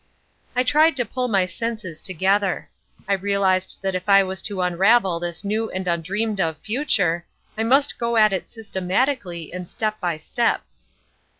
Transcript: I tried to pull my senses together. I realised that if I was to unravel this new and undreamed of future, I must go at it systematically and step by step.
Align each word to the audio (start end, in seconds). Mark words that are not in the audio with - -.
I 0.55 0.63
tried 0.63 0.95
to 0.95 1.05
pull 1.05 1.27
my 1.27 1.45
senses 1.45 2.01
together. 2.01 2.71
I 3.07 3.13
realised 3.13 3.77
that 3.83 3.93
if 3.93 4.09
I 4.09 4.23
was 4.23 4.41
to 4.41 4.61
unravel 4.63 5.19
this 5.19 5.43
new 5.43 5.69
and 5.69 5.87
undreamed 5.87 6.41
of 6.41 6.57
future, 6.57 7.27
I 7.55 7.61
must 7.61 7.99
go 7.99 8.17
at 8.17 8.33
it 8.33 8.49
systematically 8.49 9.53
and 9.53 9.69
step 9.69 9.99
by 9.99 10.17
step. 10.17 10.63